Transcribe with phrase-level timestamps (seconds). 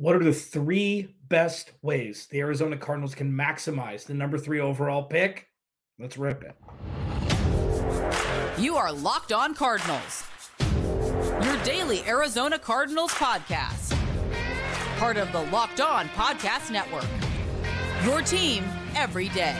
[0.00, 5.02] What are the three best ways the Arizona Cardinals can maximize the number three overall
[5.02, 5.48] pick?
[5.98, 6.54] Let's rip it.
[8.62, 10.22] You are Locked On Cardinals,
[11.42, 13.98] your daily Arizona Cardinals podcast.
[15.00, 17.08] Part of the Locked On Podcast Network.
[18.04, 18.62] Your team
[18.94, 19.58] every day.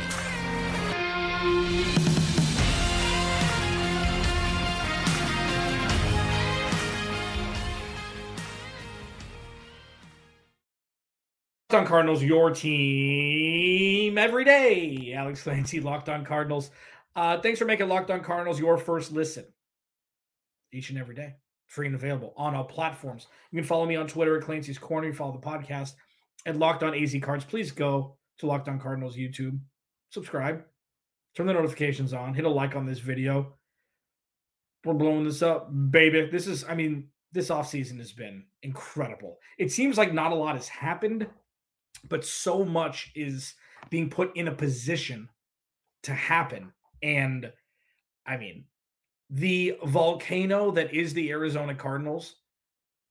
[11.74, 15.12] On Cardinals, your team every day.
[15.14, 16.70] Alex Clancy, Locked on Cardinals.
[17.14, 19.44] Uh, thanks for making Locked on Cardinals your first listen
[20.72, 21.34] each and every day.
[21.66, 23.26] Free and available on all platforms.
[23.50, 25.08] You can follow me on Twitter at Clancy's Corner.
[25.08, 25.92] You follow the podcast
[26.46, 27.44] at Locked on AZ Cards.
[27.44, 29.60] Please go to Locked on Cardinals YouTube,
[30.08, 30.64] subscribe,
[31.36, 33.58] turn the notifications on, hit a like on this video.
[34.86, 36.30] We're blowing this up, baby.
[36.32, 39.36] This is, I mean, this offseason has been incredible.
[39.58, 41.26] It seems like not a lot has happened
[42.08, 43.54] but so much is
[43.90, 45.28] being put in a position
[46.02, 46.72] to happen.
[47.02, 47.52] And
[48.26, 48.64] I mean,
[49.30, 52.36] the volcano that is the Arizona Cardinals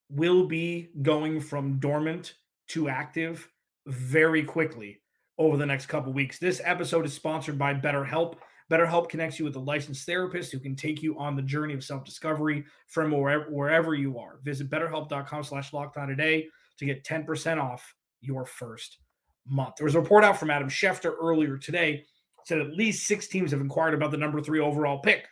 [0.10, 2.36] will be going from dormant
[2.70, 3.48] to active
[3.86, 5.02] very quickly
[5.38, 6.40] over the next couple weeks.
[6.40, 8.36] This episode is sponsored by BetterHelp.
[8.72, 11.84] BetterHelp connects you with a licensed therapist who can take you on the journey of
[11.84, 14.40] self-discovery from wherever, wherever you are.
[14.44, 16.48] Visit betterhelp.com slash locked on today
[16.80, 18.98] to get 10% off your first
[19.46, 19.76] month.
[19.78, 22.06] There was a report out from Adam Schefter earlier today
[22.48, 25.28] said at least six teams have inquired about the number three overall pick.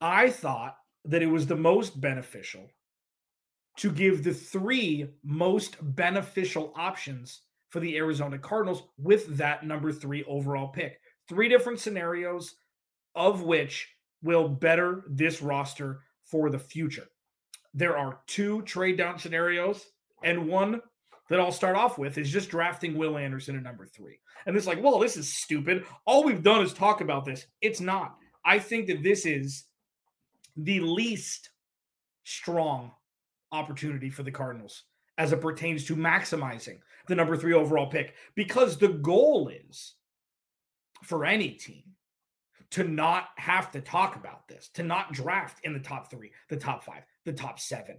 [0.00, 2.68] I thought that it was the most beneficial
[3.76, 10.24] to give the three most beneficial options for the Arizona Cardinals with that number three
[10.24, 10.98] overall pick.
[11.28, 12.56] Three different scenarios,
[13.14, 13.88] of which
[14.22, 17.06] will better this roster for the future.
[17.74, 19.86] There are two trade down scenarios
[20.24, 20.80] and one
[21.28, 24.18] that I'll start off with is just drafting Will Anderson at number three.
[24.46, 25.84] And it's like, well, this is stupid.
[26.04, 27.46] All we've done is talk about this.
[27.60, 28.16] It's not.
[28.44, 29.64] I think that this is
[30.56, 31.50] the least
[32.24, 32.92] strong
[33.52, 34.84] opportunity for the Cardinals
[35.18, 36.78] as it pertains to maximizing
[37.08, 39.94] the number three overall pick because the goal is
[41.02, 41.82] for any team
[42.70, 46.56] to not have to talk about this, to not draft in the top three, the
[46.56, 47.96] top five, the top seven,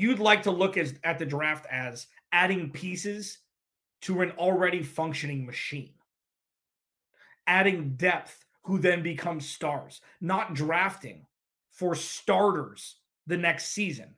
[0.00, 3.38] you'd like to look as, at the draft as adding pieces
[4.02, 5.92] to an already functioning machine,
[7.46, 11.26] adding depth who then become stars, not drafting
[11.70, 12.96] for starters
[13.26, 14.14] the next season.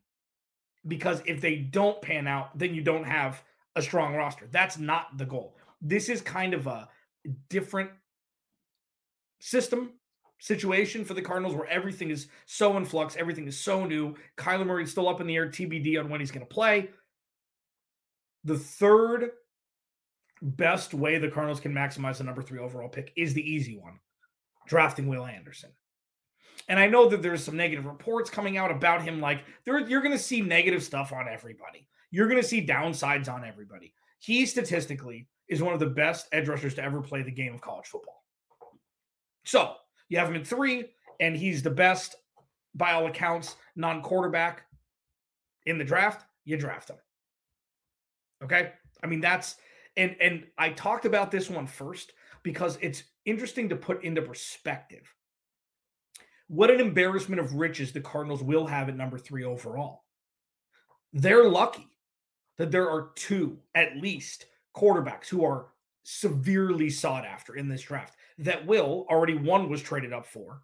[0.86, 3.42] Because if they don't pan out, then you don't have
[3.76, 4.48] a strong roster.
[4.50, 5.56] That's not the goal.
[5.80, 6.88] This is kind of a
[7.48, 7.90] different
[9.40, 9.92] system
[10.42, 14.16] situation for the Cardinals where everything is so in flux, everything is so new.
[14.36, 16.90] Kyler Murray's still up in the air, TBD on when he's going to play.
[18.42, 19.30] The third
[20.42, 24.00] best way the Cardinals can maximize the number three overall pick is the easy one
[24.66, 25.70] drafting Will Anderson.
[26.68, 29.20] And I know that there's some negative reports coming out about him.
[29.20, 31.88] Like, you're going to see negative stuff on everybody.
[32.10, 33.94] You're going to see downsides on everybody.
[34.18, 37.60] He statistically is one of the best edge rushers to ever play the game of
[37.60, 38.24] college football.
[39.44, 39.74] So,
[40.12, 40.90] you have him in three,
[41.20, 42.16] and he's the best,
[42.74, 44.64] by all accounts, non quarterback
[45.64, 46.26] in the draft.
[46.44, 46.98] You draft him.
[48.44, 48.72] Okay.
[49.02, 49.56] I mean, that's,
[49.96, 52.12] and, and I talked about this one first
[52.42, 55.14] because it's interesting to put into perspective
[56.48, 60.04] what an embarrassment of riches the Cardinals will have at number three overall.
[61.14, 61.88] They're lucky
[62.58, 64.44] that there are two, at least,
[64.76, 65.68] quarterbacks who are
[66.02, 68.14] severely sought after in this draft
[68.44, 70.62] that Will already one was traded up for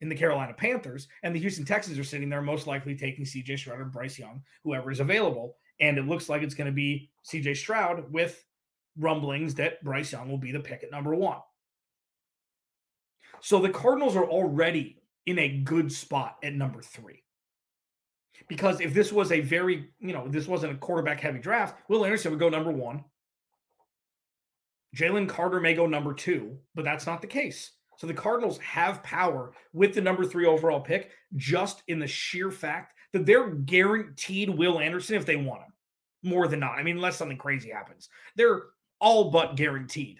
[0.00, 3.58] in the Carolina Panthers, and the Houston Texans are sitting there most likely taking CJ
[3.58, 5.56] Stroud or Bryce Young, whoever is available.
[5.80, 8.44] And it looks like it's going to be CJ Stroud with
[8.96, 11.38] rumblings that Bryce Young will be the pick at number one.
[13.40, 17.22] So the Cardinals are already in a good spot at number three.
[18.48, 22.04] Because if this was a very, you know, this wasn't a quarterback heavy draft, Will
[22.04, 23.04] Anderson would go number one.
[24.96, 27.72] Jalen Carter may go number two, but that's not the case.
[27.98, 32.50] So the Cardinals have power with the number three overall pick, just in the sheer
[32.50, 35.72] fact that they're guaranteed Will Anderson if they want him.
[36.22, 36.78] More than not.
[36.78, 38.08] I mean, unless something crazy happens.
[38.36, 38.62] They're
[39.00, 40.18] all but guaranteed.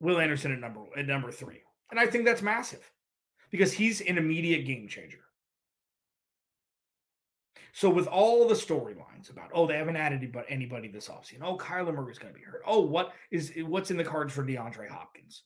[0.00, 1.60] Will Anderson at number at number three.
[1.90, 2.90] And I think that's massive
[3.50, 5.20] because he's an immediate game changer.
[7.72, 11.56] So with all the storylines about oh they haven't added anybody, anybody this offseason, oh
[11.56, 14.88] Kyler Murray's going to be hurt, oh what is what's in the cards for DeAndre
[14.88, 15.42] Hopkins?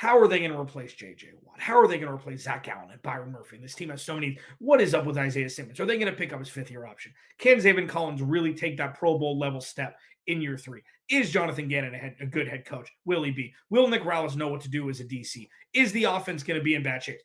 [0.00, 1.60] How are they going to replace JJ Watt?
[1.60, 3.56] How are they going to replace Zach Allen and Byron Murphy?
[3.56, 4.38] And this team has so many.
[4.58, 5.78] What is up with Isaiah Simmons?
[5.78, 7.12] Are they going to pick up his fifth year option?
[7.38, 10.80] Can Zaven Collins really take that Pro Bowl level step in year three?
[11.10, 12.90] Is Jonathan Gannon a, head, a good head coach?
[13.04, 13.52] Will he be?
[13.68, 15.46] Will Nick Rallis know what to do as a DC?
[15.74, 17.20] Is the offense going to be in bad shape?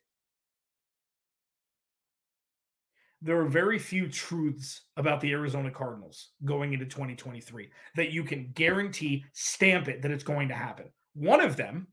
[3.22, 8.52] There are very few truths about the Arizona Cardinals going into 2023 that you can
[8.54, 10.86] guarantee, stamp it that it's going to happen.
[11.14, 11.86] One of them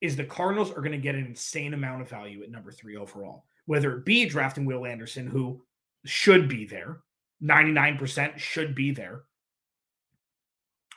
[0.00, 2.96] is the Cardinals are going to get an insane amount of value at number three
[2.96, 5.62] overall, whether it be drafting Will Anderson, who
[6.04, 7.00] should be there,
[7.42, 9.22] 99% should be there,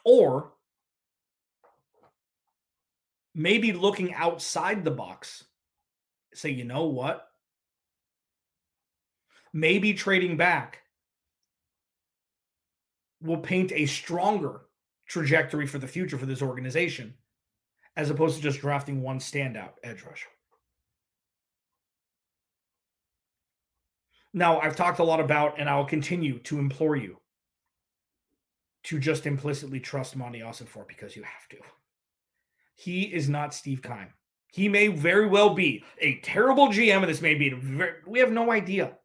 [0.04, 0.54] or
[3.36, 5.46] maybe looking outside the box,
[6.34, 7.29] say, you know what?
[9.54, 10.80] Maybe trading back
[13.22, 14.62] will paint a stronger
[15.08, 17.16] trajectory for the future for this organization
[17.96, 20.30] as opposed to just drafting one standout edge rusher.
[24.32, 27.18] Now, I've talked a lot about, and I'll continue to implore you
[28.84, 31.58] to just implicitly trust Monti for because you have to.
[32.76, 34.14] He is not Steve Keim.
[34.52, 38.32] He may very well be a terrible GM, and this may be, very, we have
[38.32, 38.99] no idea.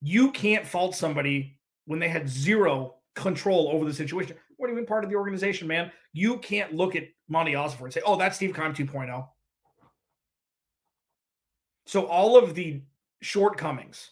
[0.00, 4.36] You can't fault somebody when they had zero control over the situation.
[4.56, 5.90] What even part of the organization, man?
[6.12, 9.26] You can't look at Monti Ossenfort and say, oh, that's Steve Keim 2.0.
[11.86, 12.82] So all of the
[13.22, 14.10] shortcomings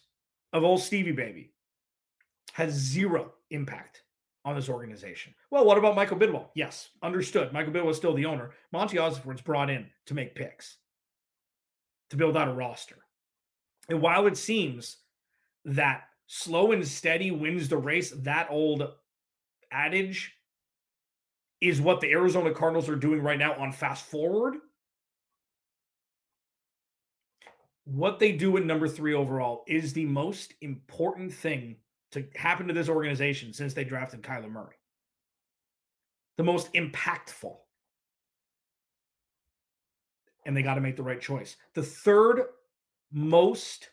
[0.53, 1.51] of old Stevie Baby
[2.53, 4.01] has zero impact
[4.45, 5.33] on this organization.
[5.51, 6.47] Well, what about Michael Bidwill?
[6.55, 7.53] Yes, understood.
[7.53, 8.51] Michael Bidwill is still the owner.
[8.71, 10.77] Monti Ossenfort's brought in to make picks,
[12.09, 12.97] to build out a roster.
[13.89, 14.97] And while it seems
[15.67, 18.89] that slow and steady wins the race, that old
[19.71, 20.33] adage
[21.59, 24.55] is what the Arizona Cardinals are doing right now on fast forward.
[27.83, 31.77] What they do at number three overall is the most important thing
[32.11, 34.75] to happen to this organization since they drafted Kyler Murray.
[36.37, 37.55] The most impactful.
[40.45, 41.57] And they got to make the right choice.
[41.73, 42.43] The third
[43.11, 43.89] most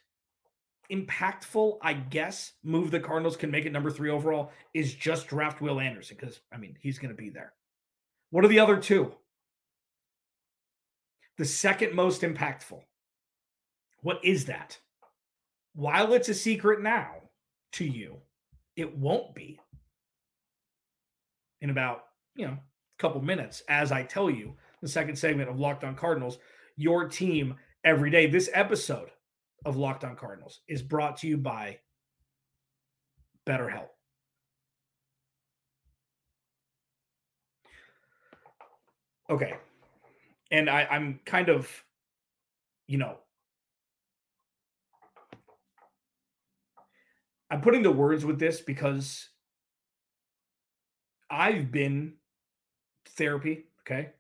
[0.91, 5.61] impactful, I guess, move the Cardinals can make at number three overall is just draft
[5.61, 7.53] Will Anderson because, I mean, he's going to be there.
[8.31, 9.13] What are the other two?
[11.39, 12.83] The second most impactful.
[14.03, 14.79] What is that?
[15.75, 17.15] While it's a secret now
[17.73, 18.19] to you,
[18.77, 19.59] it won't be
[21.61, 22.05] in about,
[22.37, 25.97] you know, a couple minutes as I tell you the second segment of Locked On
[25.97, 26.39] Cardinals,
[26.77, 27.55] your team
[27.85, 28.27] every day.
[28.27, 29.11] This episode
[29.65, 31.79] of Locked On Cardinals is brought to you by
[33.47, 33.89] BetterHelp.
[39.31, 39.55] Okay.
[40.51, 41.71] And I, I'm kind of,
[42.87, 43.17] you know,
[47.51, 49.29] I'm putting the words with this because
[51.31, 52.15] I've been
[53.11, 54.11] therapy, okay?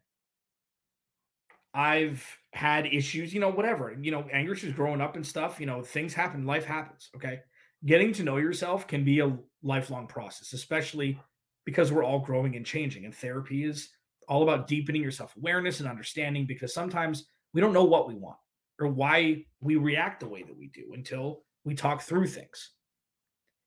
[1.75, 5.67] I've had issues, you know, whatever, you know, anger issues growing up and stuff, you
[5.67, 7.11] know, things happen, life happens.
[7.17, 7.41] Okay.
[7.85, 11.21] Getting to know yourself can be a lifelong process, especially
[11.65, 13.05] because we're all growing and changing.
[13.05, 13.91] And therapy is
[14.29, 18.15] all about deepening your self awareness and understanding because sometimes we don't know what we
[18.15, 18.38] want
[18.79, 22.70] or why we react the way that we do until we talk through things.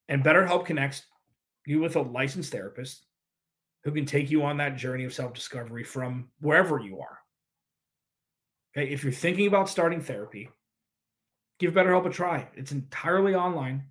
[0.08, 1.04] And BetterHelp connects
[1.66, 3.06] you with a licensed therapist
[3.84, 7.20] who can take you on that journey of self discovery from wherever you are
[8.78, 10.50] Okay, if you're thinking about starting therapy,
[11.60, 12.48] give BetterHelp a try.
[12.56, 13.86] It's entirely online,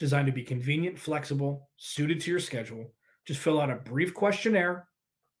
[0.00, 2.92] designed to be convenient, flexible, suited to your schedule.
[3.26, 4.88] Just fill out a brief questionnaire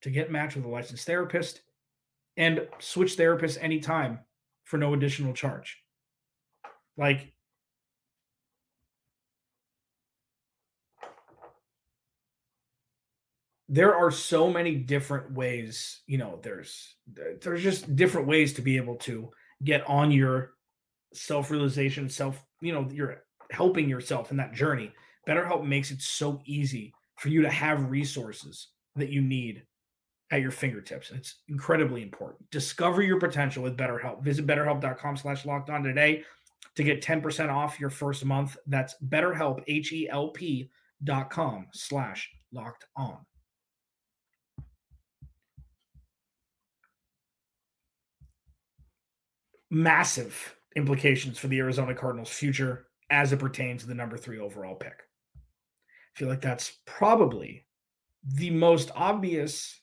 [0.02, 1.62] to get matched with a licensed therapist
[2.36, 4.20] and switch therapists anytime
[4.62, 5.82] for no additional charge.
[6.96, 7.32] Like
[13.68, 16.96] there are so many different ways you know there's
[17.42, 19.30] there's just different ways to be able to
[19.62, 20.52] get on your
[21.12, 24.92] self-realization self you know you're helping yourself in that journey.
[25.28, 29.64] Betterhelp makes it so easy for you to have resources that you need
[30.30, 32.50] at your fingertips it's incredibly important.
[32.50, 34.22] Discover your potential with betterhelp.
[34.22, 36.22] Visit betterhelp.com slash locked on today
[36.74, 38.56] to get 10% off your first month.
[38.66, 40.70] That's betterhelp h-e-l-p
[41.04, 43.18] dot com slash locked on
[49.70, 54.74] massive implications for the Arizona Cardinals' future as it pertains to the number three overall
[54.74, 55.02] pick.
[55.36, 57.66] I feel like that's probably
[58.24, 59.80] the most obvious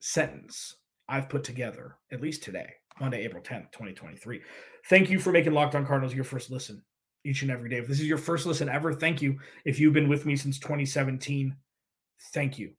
[0.00, 0.76] sentence
[1.08, 2.68] I've put together, at least today,
[3.00, 4.40] Monday, April 10th, 2023.
[4.88, 6.82] Thank you for making Locked On Cardinals your first listen
[7.24, 7.78] each and every day.
[7.78, 9.38] If this is your first listen ever, thank you.
[9.64, 11.54] If you've been with me since 2017,
[12.32, 12.72] thank you.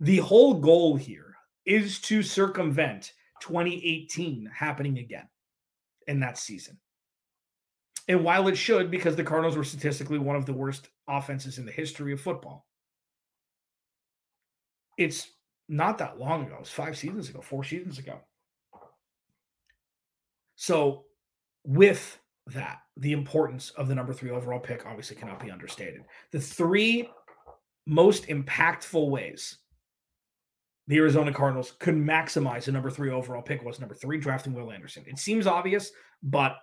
[0.00, 1.34] The whole goal here
[1.64, 5.28] is to circumvent 2018 happening again
[6.06, 6.78] in that season.
[8.08, 11.66] And while it should, because the Cardinals were statistically one of the worst offenses in
[11.66, 12.66] the history of football,
[14.96, 15.28] it's
[15.68, 16.54] not that long ago.
[16.54, 18.20] It was five seasons ago, four seasons ago.
[20.54, 21.04] So,
[21.64, 26.04] with that, the importance of the number three overall pick obviously cannot be understated.
[26.30, 27.10] The three
[27.86, 29.58] most impactful ways
[30.88, 34.70] the Arizona Cardinals could maximize the number three overall pick was number three, drafting Will
[34.70, 35.04] Anderson.
[35.06, 35.90] It seems obvious,
[36.22, 36.56] but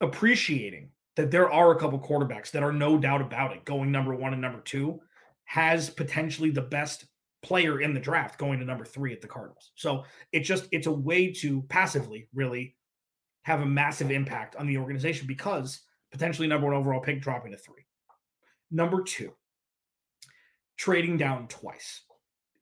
[0.00, 4.14] appreciating that there are a couple quarterbacks that are no doubt about it going number
[4.14, 5.00] one and number two
[5.46, 7.06] has potentially the best
[7.42, 9.72] player in the draft going to number three at the Cardinals.
[9.74, 12.76] So it just it's a way to passively really
[13.42, 15.80] have a massive impact on the organization because
[16.12, 17.86] potentially number one overall pick dropping to three.
[18.70, 19.32] Number two,
[20.76, 22.02] trading down twice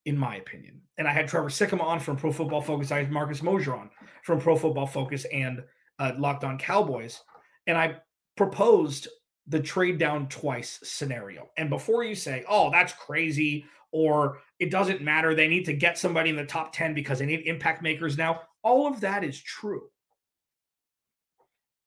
[0.06, 0.80] in my opinion.
[0.98, 2.90] And I had Trevor Sikkema on from Pro Football Focus.
[2.90, 3.90] I had Marcus Mosher on
[4.22, 5.62] from Pro Football Focus and
[5.98, 7.20] uh, Locked On Cowboys.
[7.66, 7.96] And I
[8.36, 9.08] proposed
[9.48, 11.50] the trade down twice scenario.
[11.56, 15.98] And before you say, oh, that's crazy, or it doesn't matter, they need to get
[15.98, 19.40] somebody in the top 10 because they need impact makers now, all of that is
[19.40, 19.88] true.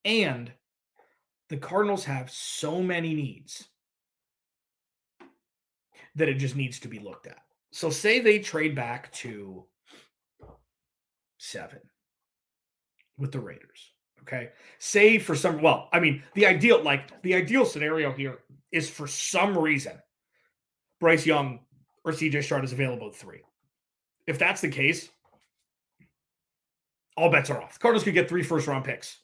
[0.06, 0.52] And
[1.50, 3.68] the Cardinals have so many needs
[6.16, 7.40] that it just needs to be looked at.
[7.72, 9.66] So say they trade back to
[11.38, 11.80] seven
[13.18, 13.94] with the Raiders.
[14.22, 14.50] Okay.
[14.80, 18.40] Say for some, well, I mean, the ideal, like the ideal scenario here
[18.72, 19.94] is for some reason
[21.00, 21.60] Bryce Young
[22.04, 23.42] or CJ Stroud is available at three.
[24.28, 25.10] If that's the case,
[27.18, 27.74] all bets are off.
[27.74, 29.20] The Cardinals could get three first round picks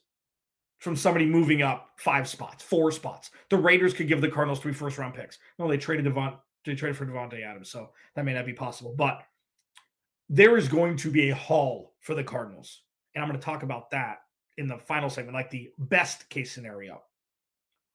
[0.80, 3.32] from somebody moving up five spots, four spots.
[3.50, 5.38] The Raiders could give the Cardinals three first round picks.
[5.58, 6.34] No, they traded Devon,
[6.65, 8.93] they traded for Davante Adams, so that may not be possible.
[8.98, 9.22] But
[10.29, 12.81] there is going to be a haul for the Cardinals,
[13.13, 14.19] and I'm going to talk about that
[14.57, 17.01] in the final segment, like the best case scenario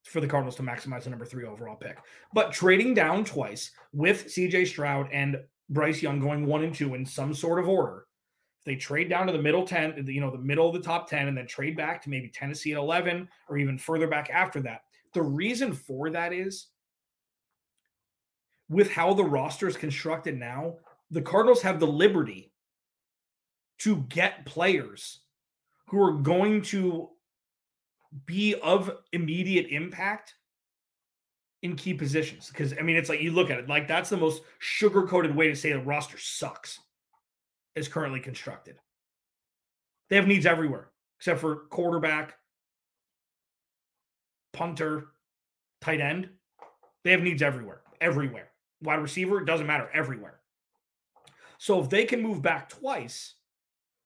[0.04, 1.98] for the Cardinals to maximize the number three overall pick.
[2.32, 7.04] But trading down twice with CJ Stroud and Bryce Young going one and two in
[7.04, 8.06] some sort of order.
[8.60, 11.08] If they trade down to the middle 10, you know, the middle of the top
[11.08, 14.60] 10, and then trade back to maybe Tennessee at 11 or even further back after
[14.62, 14.82] that.
[15.14, 16.66] The reason for that is
[18.70, 20.76] with how the roster is constructed now,
[21.10, 22.52] the Cardinals have the liberty
[23.80, 25.18] to get players
[25.88, 27.10] who are going to
[28.26, 30.34] be of immediate impact
[31.62, 32.48] in key positions.
[32.48, 35.34] Because I mean, it's like you look at it, like that's the most sugar coated
[35.34, 36.78] way to say the roster sucks
[37.74, 38.76] is currently constructed.
[40.08, 42.34] They have needs everywhere except for quarterback,
[44.52, 45.08] punter,
[45.80, 46.28] tight end.
[47.02, 48.49] They have needs everywhere, everywhere
[48.82, 50.40] wide receiver, it doesn't matter, everywhere.
[51.58, 53.34] So if they can move back twice,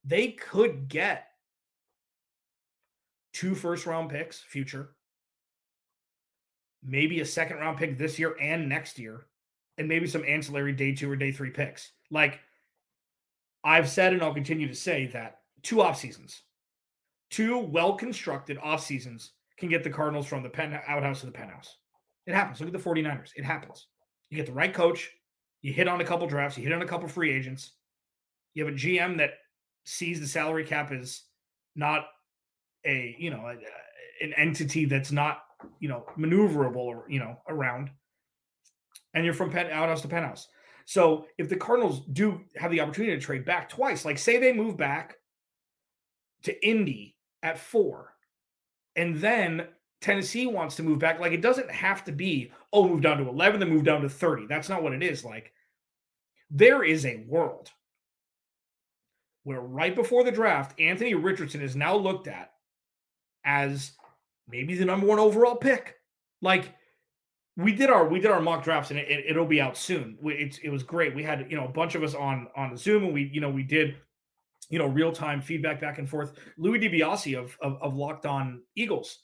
[0.04, 1.28] they could get
[3.33, 4.90] two first round picks future,
[6.83, 9.26] maybe a second round pick this year and next year,
[9.78, 11.93] and maybe some ancillary day two or day three picks.
[12.11, 12.40] Like
[13.62, 16.43] I've said, and I'll continue to say that two off seasons,
[17.31, 21.33] two well constructed off seasons can get the Cardinals from the pen outhouse to the
[21.33, 21.76] penthouse.
[22.26, 22.61] It happens.
[22.61, 23.31] Look at the 49ers.
[23.37, 23.87] It happens.
[24.31, 25.11] You get the right coach.
[25.62, 26.59] You hit on a couple drafts.
[26.59, 27.73] You hit on a couple free agents.
[28.54, 29.31] You have a GM that
[29.85, 31.23] sees the salary cap as
[31.76, 32.07] not
[32.87, 35.43] a you know a, an entity that's not
[35.81, 37.90] you know maneuverable or you know around.
[39.14, 40.49] And you're from pen outhouse to penthouse.
[40.87, 44.52] So if the Cardinals do have the opportunity to trade back twice, like say they
[44.52, 45.16] move back
[46.43, 48.12] to Indy at four,
[48.97, 49.69] and then
[50.04, 51.18] Tennessee wants to move back.
[51.18, 54.08] Like it doesn't have to be, oh, move down to 11, then move down to
[54.11, 54.46] 30.
[54.46, 55.25] That's not what it is.
[55.25, 55.50] Like
[56.50, 57.70] there is a world
[59.44, 62.50] where right before the draft, Anthony Richardson is now looked at
[63.46, 63.92] as
[64.46, 65.94] maybe the number one overall pick.
[66.42, 66.75] Like
[67.56, 70.18] we did our we did our mock drafts and it, will it, be out soon.
[70.23, 71.14] It, it was great.
[71.14, 73.40] We had you know a bunch of us on on the Zoom and we you
[73.40, 73.96] know we did
[74.68, 76.34] you know real time feedback back and forth.
[76.58, 79.24] Louis DiBiase of, of of Locked On Eagles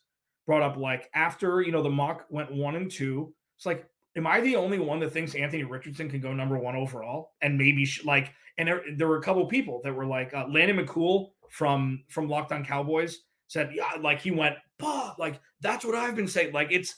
[0.51, 3.33] brought up like after you know the mock went one and two.
[3.57, 6.75] It's like, am I the only one that thinks Anthony Richardson can go number one
[6.75, 7.35] overall?
[7.41, 10.49] And maybe sh- like, and there, there were a couple people that were like uh,
[10.51, 15.85] Landon McCool from from Locked On Cowboys said, yeah, like he went, bah, like that's
[15.85, 16.53] what I've been saying.
[16.53, 16.97] Like it's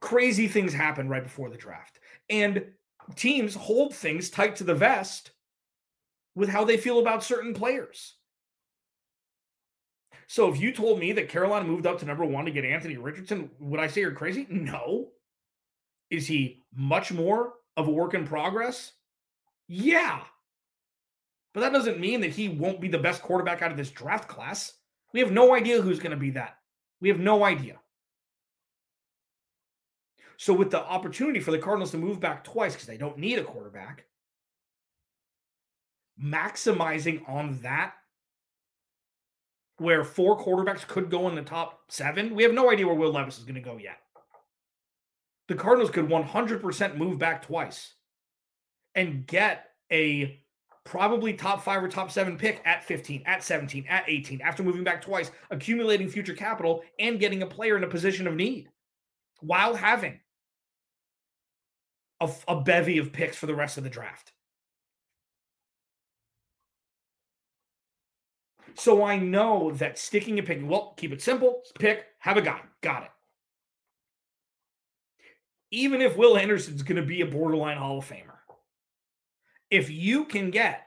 [0.00, 1.98] crazy things happen right before the draft,
[2.30, 2.66] and
[3.16, 5.32] teams hold things tight to the vest
[6.36, 8.14] with how they feel about certain players.
[10.28, 12.96] So if you told me that Carolina moved up to number one to get Anthony
[12.96, 14.46] Richardson, would I say you're crazy?
[14.50, 15.08] No.
[16.10, 18.92] Is he much more of a work in progress?
[19.68, 20.20] Yeah.
[21.54, 24.28] But that doesn't mean that he won't be the best quarterback out of this draft
[24.28, 24.74] class.
[25.12, 26.58] We have no idea who's going to be that.
[27.00, 27.78] We have no idea.
[30.36, 33.38] So, with the opportunity for the Cardinals to move back twice because they don't need
[33.38, 34.04] a quarterback,
[36.22, 37.94] maximizing on that,
[39.78, 43.12] where four quarterbacks could go in the top seven, we have no idea where Will
[43.12, 43.98] Levis is going to go yet.
[45.48, 47.94] The Cardinals could 100% move back twice
[48.94, 50.40] and get a
[50.84, 54.84] probably top five or top seven pick at 15, at 17, at 18, after moving
[54.84, 58.68] back twice, accumulating future capital and getting a player in a position of need
[59.40, 60.18] while having
[62.20, 64.32] a, a bevy of picks for the rest of the draft.
[68.78, 72.60] So I know that sticking and picking, well, keep it simple, pick, have a guy.
[72.82, 73.10] Got it.
[75.70, 78.36] Even if Will Anderson's going to be a borderline Hall of Famer,
[79.70, 80.86] if you can get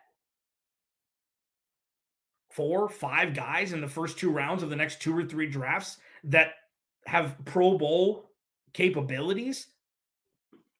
[2.51, 5.97] four, five guys in the first two rounds of the next two or three drafts
[6.25, 6.53] that
[7.05, 8.31] have Pro Bowl
[8.73, 9.67] capabilities,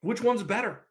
[0.02, 0.82] which one's better?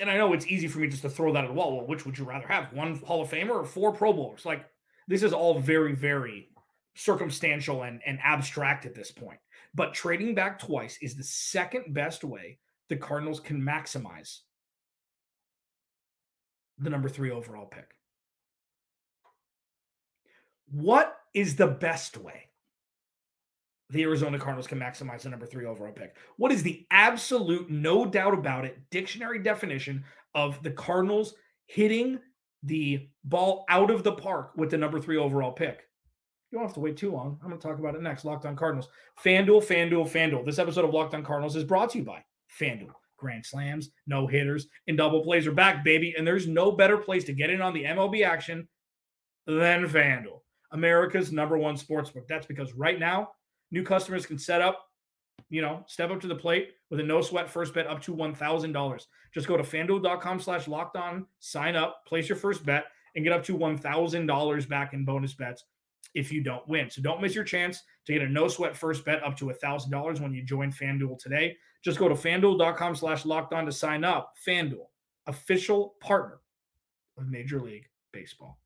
[0.00, 1.76] And I know it's easy for me just to throw that at the wall.
[1.76, 2.72] Well, which would you rather have?
[2.72, 4.46] One Hall of Famer or four Pro Bowlers?
[4.46, 4.64] Like,
[5.06, 6.48] this is all very, very
[6.96, 9.38] circumstantial and, and abstract at this point.
[9.74, 14.38] But trading back twice is the second best way the Cardinals can maximize
[16.78, 17.90] the number three overall pick.
[20.70, 22.49] What is the best way?
[23.90, 26.16] The Arizona Cardinals can maximize the number three overall pick.
[26.36, 30.04] What is the absolute, no doubt about it, dictionary definition
[30.34, 31.34] of the Cardinals
[31.66, 32.18] hitting
[32.62, 35.86] the ball out of the park with the number three overall pick?
[36.50, 37.38] You don't have to wait too long.
[37.42, 38.24] I'm going to talk about it next.
[38.24, 38.88] Locked on Cardinals.
[39.24, 40.44] FanDuel, FanDuel, FanDuel.
[40.44, 42.24] This episode of Locked on Cardinals is brought to you by
[42.60, 42.92] FanDuel.
[43.16, 46.14] Grand slams, no hitters, and double plays are back, baby.
[46.16, 48.66] And there's no better place to get in on the MLB action
[49.46, 50.40] than FanDuel,
[50.72, 52.26] America's number one sportsbook.
[52.28, 53.30] That's because right now,
[53.70, 54.86] New customers can set up,
[55.48, 58.14] you know, step up to the plate with a no sweat first bet up to
[58.14, 59.06] $1,000.
[59.32, 63.32] Just go to fanduel.com slash locked on, sign up, place your first bet, and get
[63.32, 65.64] up to $1,000 back in bonus bets
[66.14, 66.90] if you don't win.
[66.90, 70.20] So don't miss your chance to get a no sweat first bet up to $1,000
[70.20, 71.56] when you join FanDuel today.
[71.82, 74.34] Just go to fanduel.com slash locked on to sign up.
[74.46, 74.88] FanDuel,
[75.26, 76.40] official partner
[77.16, 78.58] of Major League Baseball.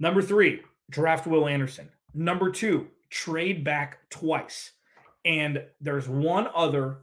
[0.00, 1.88] Number three, draft Will Anderson.
[2.14, 4.72] Number two, trade back twice.
[5.24, 7.02] And there's one other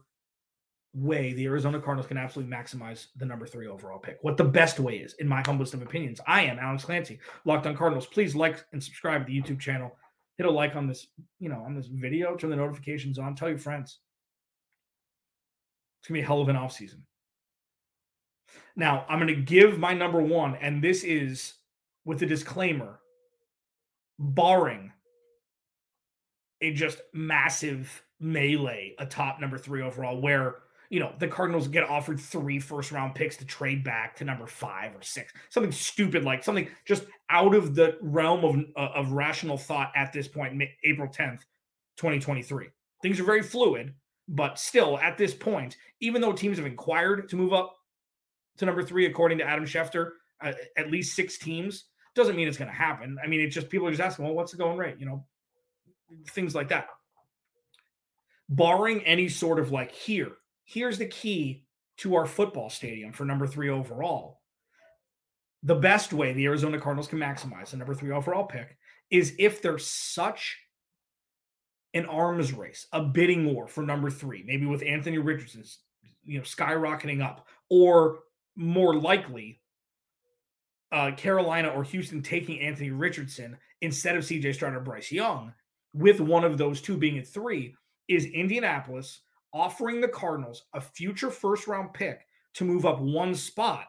[0.96, 4.18] way the Arizona Cardinals can absolutely maximize the number three overall pick.
[4.22, 6.20] What the best way is, in my humblest of opinions.
[6.26, 8.08] I am Alex Clancy, Locked on Cardinals.
[8.08, 9.96] Please like and subscribe to the YouTube channel.
[10.38, 11.08] Hit a like on this,
[11.40, 12.36] you know, on this video.
[12.36, 13.36] Turn the notifications on.
[13.36, 14.00] Tell your friends.
[16.00, 17.02] It's gonna be a hell of an offseason.
[18.76, 21.57] Now, I'm gonna give my number one, and this is
[22.08, 23.02] with a disclaimer,
[24.18, 24.92] barring
[26.62, 30.56] a just massive melee, a top number three overall, where
[30.90, 34.48] you know the Cardinals get offered three first round picks to trade back to number
[34.48, 39.12] five or six, something stupid like something just out of the realm of uh, of
[39.12, 41.46] rational thought at this point, April tenth,
[41.98, 42.68] twenty twenty three.
[43.02, 43.94] Things are very fluid,
[44.30, 47.76] but still at this point, even though teams have inquired to move up
[48.60, 51.84] to number three, according to Adam Schefter, uh, at least six teams
[52.18, 53.18] doesn't mean it's going to happen.
[53.24, 54.98] I mean, it's just people are just asking, well, what's the going rate?
[55.00, 55.26] You know,
[56.30, 56.88] things like that.
[58.50, 60.32] Barring any sort of like, here,
[60.66, 61.66] here's the key
[61.98, 64.42] to our football stadium for number three overall.
[65.64, 68.78] The best way the Arizona Cardinals can maximize the number three overall pick
[69.10, 70.58] is if there's such
[71.94, 75.80] an arms race, a bidding war for number three, maybe with Anthony Richardson's,
[76.24, 78.20] you know, skyrocketing up, or
[78.56, 79.62] more likely
[80.92, 85.54] uh, Carolina or Houston taking Anthony Richardson instead of CJ Stroud or Bryce Young,
[85.94, 87.76] with one of those two being at three,
[88.08, 89.22] is Indianapolis
[89.54, 93.86] offering the Cardinals a future first round pick to move up one spot.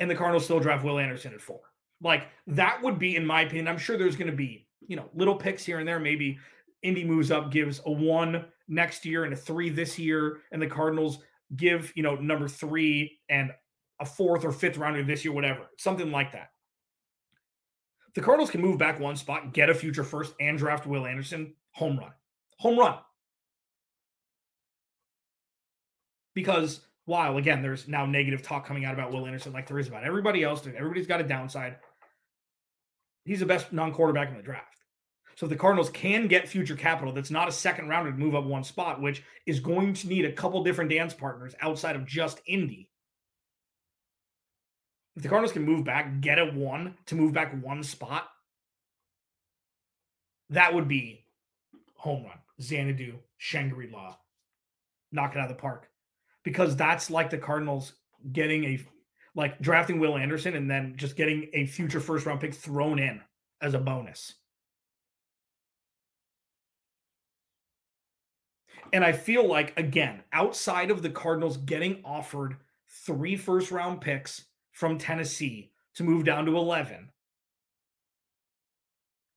[0.00, 1.60] And the Cardinals still draft Will Anderson at four.
[2.02, 5.08] Like that would be, in my opinion, I'm sure there's going to be, you know,
[5.14, 6.00] little picks here and there.
[6.00, 6.38] Maybe
[6.82, 10.66] Indy moves up, gives a one next year and a three this year, and the
[10.66, 11.18] Cardinals
[11.56, 13.50] give, you know, number three and
[14.00, 16.50] a fourth or fifth rounder this year, whatever, something like that.
[18.14, 21.54] The Cardinals can move back one spot, get a future first, and draft Will Anderson.
[21.72, 22.12] Home run.
[22.58, 22.98] Home run.
[26.34, 29.88] Because while again, there's now negative talk coming out about Will Anderson, like there is
[29.88, 30.66] about everybody else.
[30.66, 31.76] Everybody's got a downside.
[33.24, 34.76] He's the best non-quarterback in the draft.
[35.36, 38.44] So the Cardinals can get future capital that's not a second rounder to move up
[38.44, 42.40] one spot, which is going to need a couple different dance partners outside of just
[42.46, 42.90] Indy.
[45.16, 48.28] If the Cardinals can move back, get a one to move back one spot,
[50.50, 51.24] that would be
[51.94, 52.38] home run.
[52.60, 54.16] Xanadu, Shangri La,
[55.12, 55.88] knock it out of the park
[56.42, 57.94] because that's like the Cardinals
[58.32, 58.80] getting a
[59.34, 63.20] like drafting Will Anderson and then just getting a future first round pick thrown in
[63.60, 64.34] as a bonus.
[68.92, 72.56] And I feel like again, outside of the Cardinals getting offered
[72.88, 74.44] three first round picks
[74.74, 77.08] from Tennessee to move down to 11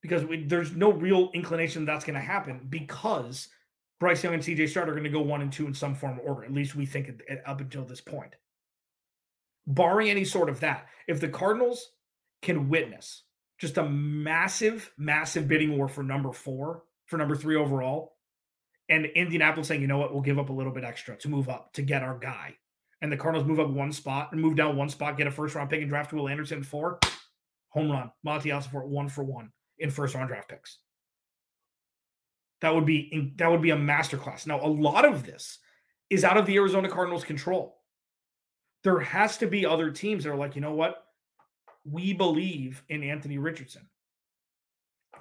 [0.02, 3.48] because we, there's no real inclination that's going to happen because
[4.00, 6.20] Bryce Young and CJ Stroud are going to go one and two in some form
[6.20, 6.44] of order.
[6.44, 8.36] At least we think it, it, up until this point.
[9.68, 11.92] Barring any sort of that, if the Cardinals
[12.42, 13.24] can witness
[13.60, 18.14] just a massive, massive bidding war for number four, for number three overall,
[18.90, 21.50] and Indianapolis saying, you know what, we'll give up a little bit extra to move
[21.50, 22.56] up to get our guy.
[23.02, 25.56] And the Cardinals move up one spot and move down one spot, get a first
[25.56, 27.00] round pick and draft Will Anderson four.
[27.70, 28.12] Home run.
[28.24, 30.80] Monty for one for one in first round draft picks.
[32.62, 34.48] That would be that would be a masterclass.
[34.48, 35.60] Now, a lot of this
[36.10, 37.78] is out of the Arizona Cardinals' control.
[38.84, 41.04] There has to be other teams that are like, you know what?
[41.84, 43.88] We believe in Anthony Richardson.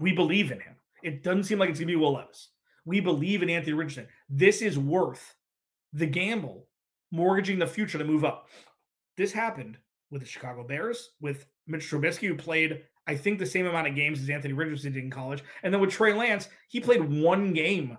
[0.01, 0.77] We believe in him.
[1.03, 2.51] It doesn't seem like it's gonna be Will Levis.
[2.85, 4.07] We believe in Anthony Richardson.
[4.29, 5.35] This is worth
[5.93, 6.66] the gamble,
[7.11, 8.49] mortgaging the future to move up.
[9.17, 9.79] This happened
[10.11, 13.95] with the Chicago Bears, with Mitch Trubisky, who played I think the same amount of
[13.95, 15.43] games as Anthony Richardson did in college.
[15.63, 17.99] And then with Trey Lance, he played one game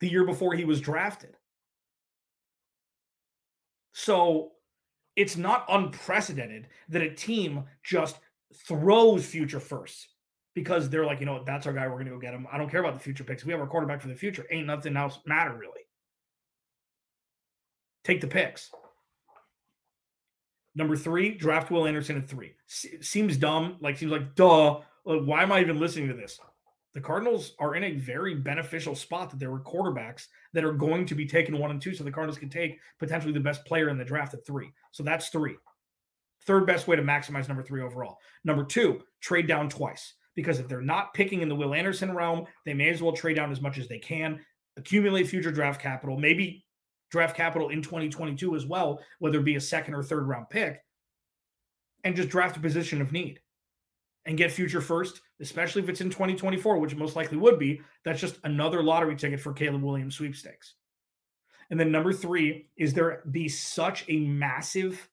[0.00, 1.34] the year before he was drafted.
[3.94, 4.52] So
[5.16, 8.18] it's not unprecedented that a team just
[8.66, 10.08] throws future first
[10.54, 11.86] because they're like, you know, that's our guy.
[11.88, 12.46] We're going to go get him.
[12.52, 13.44] I don't care about the future picks.
[13.44, 14.46] We have our quarterback for the future.
[14.50, 15.87] Ain't nothing else matter really.
[18.08, 18.70] Take the picks.
[20.74, 22.54] Number three, draft Will Anderson at three.
[22.66, 23.76] seems dumb.
[23.82, 24.76] Like, seems like, duh.
[25.04, 26.40] Like, why am I even listening to this?
[26.94, 31.04] The Cardinals are in a very beneficial spot that there were quarterbacks that are going
[31.04, 31.94] to be taken one and two.
[31.94, 34.72] So the Cardinals can take potentially the best player in the draft at three.
[34.90, 35.56] So that's three.
[36.46, 38.16] Third best way to maximize number three overall.
[38.42, 40.14] Number two, trade down twice.
[40.34, 43.36] Because if they're not picking in the Will Anderson realm, they may as well trade
[43.36, 44.40] down as much as they can,
[44.78, 46.64] accumulate future draft capital, maybe
[47.10, 50.82] draft capital in 2022 as well, whether it be a second or third round pick,
[52.04, 53.40] and just draft a position of need
[54.26, 57.80] and get future first, especially if it's in 2024, which most likely would be.
[58.04, 60.74] That's just another lottery ticket for Caleb Williams sweepstakes.
[61.70, 65.08] And then number three is there be such a massive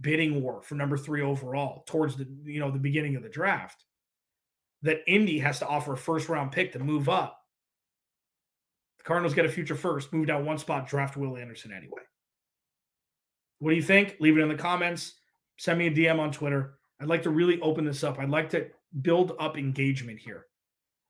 [0.00, 3.84] bidding war for number three overall towards the you know the beginning of the draft
[4.82, 7.35] that Indy has to offer a first round pick to move up
[9.06, 12.02] Cardinals get a future first, move down one spot, draft Will Anderson anyway.
[13.60, 14.16] What do you think?
[14.18, 15.14] Leave it in the comments.
[15.58, 16.74] Send me a DM on Twitter.
[17.00, 18.18] I'd like to really open this up.
[18.18, 18.66] I'd like to
[19.02, 20.46] build up engagement here.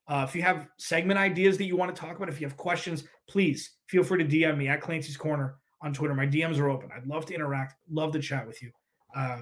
[0.07, 2.55] Uh, if you have segment ideas that you want to talk about, if you have
[2.55, 6.13] questions, please feel free to DM me at Clancy's Corner on Twitter.
[6.13, 6.89] My DMs are open.
[6.95, 8.71] I'd love to interact, love to chat with you.
[9.15, 9.41] Uh,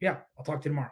[0.00, 0.90] yeah, I'll talk to you tomorrow.